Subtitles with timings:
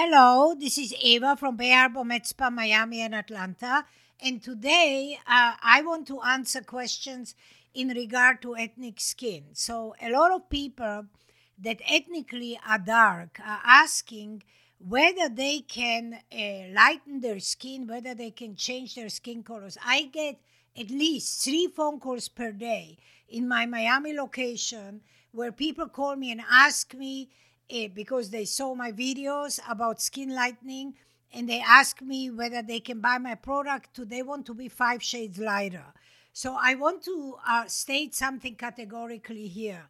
[0.00, 3.84] Hello, this is Eva from Bay Harbor, Med Spa, Miami, and Atlanta.
[4.20, 7.34] And today uh, I want to answer questions
[7.74, 9.46] in regard to ethnic skin.
[9.54, 11.06] So, a lot of people
[11.58, 14.44] that ethnically are dark are asking
[14.78, 19.76] whether they can uh, lighten their skin, whether they can change their skin colors.
[19.84, 20.38] I get
[20.78, 25.00] at least three phone calls per day in my Miami location
[25.32, 27.30] where people call me and ask me
[27.72, 30.94] uh, because they saw my videos about skin lightening
[31.32, 33.94] and they ask me whether they can buy my product.
[33.94, 35.84] Do they want to be five shades lighter?
[36.32, 39.84] So I want to uh, state something categorically here.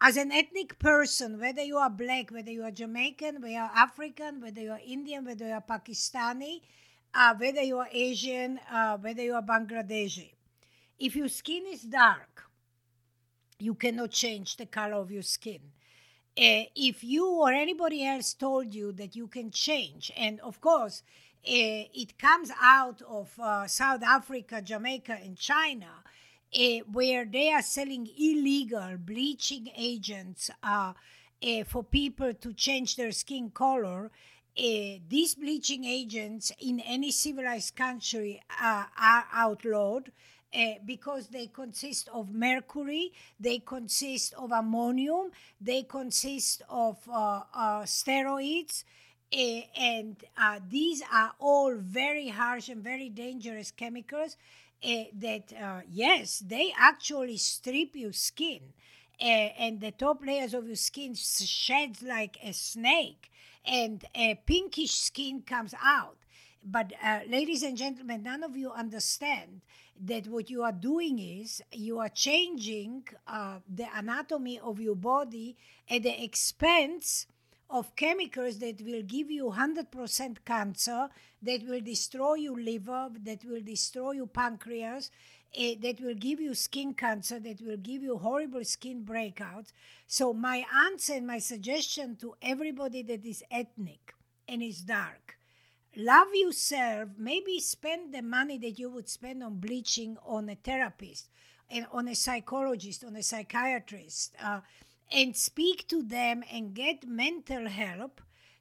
[0.00, 3.70] As an ethnic person, whether you are black, whether you are Jamaican, whether you are
[3.74, 6.62] African, whether you are Indian, whether you are Pakistani,
[7.12, 10.30] uh, whether you are Asian, uh, whether you are Bangladeshi,
[10.98, 12.44] if your skin is dark,
[13.58, 15.60] you cannot change the color of your skin.
[16.38, 21.02] Uh, if you or anybody else told you that you can change, and of course,
[21.46, 26.04] uh, it comes out of uh, South Africa, Jamaica, and China,
[26.54, 30.92] uh, where they are selling illegal bleaching agents uh,
[31.66, 34.10] for people to change their skin color.
[34.62, 40.12] Eh, these bleaching agents in any civilized country uh, are outlawed.
[40.52, 45.30] Uh, because they consist of mercury, they consist of ammonium,
[45.60, 48.82] they consist of uh, uh, steroids,
[49.32, 54.36] eh, and uh, these are all very harsh and very dangerous chemicals
[54.82, 58.60] that, uh, yes, they actually strip your skin.
[59.20, 63.29] and the top layers of your skin sheds like a snake,
[63.64, 66.16] and a pinkish skin comes out.
[66.62, 69.62] But, uh, ladies and gentlemen, none of you understand
[70.02, 75.56] that what you are doing is you are changing uh, the anatomy of your body
[75.88, 77.26] at the expense
[77.70, 81.08] of chemicals that will give you 100% cancer,
[81.42, 85.10] that will destroy your liver, that will destroy your pancreas,
[85.58, 89.72] uh, that will give you skin cancer, that will give you horrible skin breakouts.
[90.06, 94.14] So, my answer and my suggestion to everybody that is ethnic
[94.48, 95.36] and is dark
[95.96, 101.28] love yourself, maybe spend the money that you would spend on bleaching on a therapist
[101.70, 104.60] and on a psychologist, on a psychiatrist, uh,
[105.12, 108.20] and speak to them and get mental help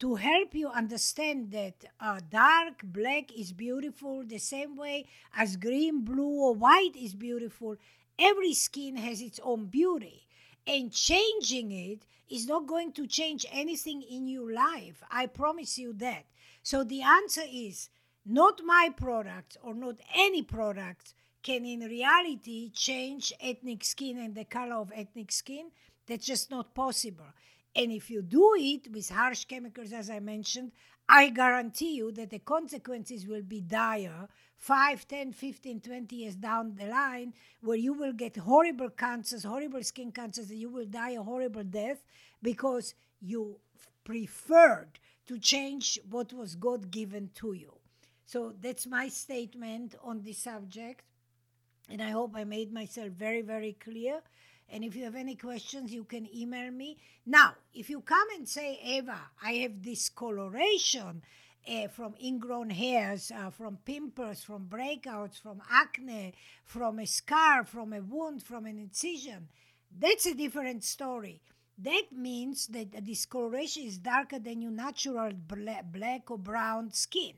[0.00, 5.04] to help you understand that uh, dark black is beautiful the same way
[5.36, 7.76] as green, blue, or white is beautiful.
[8.18, 10.26] Every skin has its own beauty.
[10.66, 15.02] And changing it is not going to change anything in your life.
[15.10, 16.24] I promise you that.
[16.62, 17.90] So the answer is
[18.24, 24.44] not my product or not any product can in reality change ethnic skin and the
[24.44, 25.70] color of ethnic skin.
[26.10, 27.32] That's just not possible.
[27.76, 30.72] And if you do it with harsh chemicals, as I mentioned,
[31.08, 36.74] I guarantee you that the consequences will be dire 5, 10, 15, 20 years down
[36.74, 41.10] the line, where you will get horrible cancers, horrible skin cancers, and you will die
[41.10, 42.02] a horrible death
[42.42, 43.60] because you
[44.02, 47.72] preferred to change what was God given to you.
[48.26, 51.04] So that's my statement on this subject.
[51.88, 54.22] And I hope I made myself very, very clear.
[54.72, 56.98] And if you have any questions, you can email me.
[57.26, 61.22] Now, if you come and say, Eva, I have discoloration
[61.68, 67.92] uh, from ingrown hairs, uh, from pimples, from breakouts, from acne, from a scar, from
[67.92, 69.48] a wound, from an incision,
[69.98, 71.40] that's a different story.
[71.78, 77.32] That means that the discoloration is darker than your natural black or brown skin.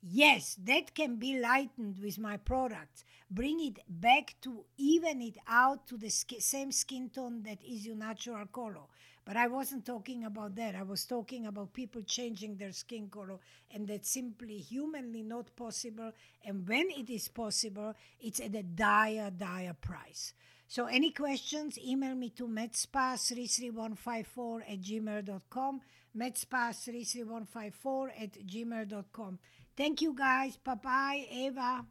[0.00, 3.04] Yes, that can be lightened with my products.
[3.30, 7.84] Bring it back to even it out to the sk- same skin tone that is
[7.84, 8.86] your natural color.
[9.24, 10.74] But I wasn't talking about that.
[10.74, 13.38] I was talking about people changing their skin color,
[13.70, 16.12] and that's simply humanly not possible.
[16.44, 20.32] And when it is possible, it's at a dire, dire price.
[20.66, 25.80] So, any questions, email me to medspa33154 at gmail.com.
[26.16, 29.38] Medspa33154 at gmail.com.
[29.78, 30.58] Thank you guys.
[30.58, 31.86] Bye bye, Eva.